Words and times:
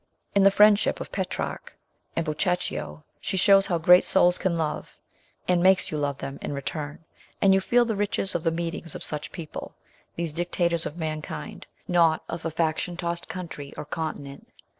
In 0.33 0.41
the 0.41 0.49
friendship 0.49 0.99
of 0.99 1.11
Petrarch 1.11 1.77
and 2.15 2.25
Boccaccio, 2.25 3.03
she 3.19 3.37
shows 3.37 3.67
how 3.67 3.77
great 3.77 4.03
souls 4.03 4.39
can 4.39 4.57
love, 4.57 4.97
and 5.47 5.61
makes 5.61 5.91
you 5.91 5.97
love 5.99 6.17
them 6.17 6.39
in 6.41 6.53
return, 6.53 7.05
and 7.39 7.53
you 7.53 7.61
feel 7.61 7.85
the 7.85 7.95
riches 7.95 8.33
of 8.33 8.41
the 8.41 8.49
meetings 8.49 8.95
of 8.95 9.03
such 9.03 9.31
people, 9.31 9.75
these 10.15 10.33
dictators 10.33 10.87
of 10.87 10.97
mankind 10.97 11.67
not 11.87 12.23
of 12.27 12.45
a 12.45 12.49
faction 12.49 12.93
LATER 12.95 13.05
WORKS. 13.05 13.21
209 13.21 13.21
tossed 13.21 13.29
country 13.29 13.73
or 13.77 13.85
continent. 13.85 14.47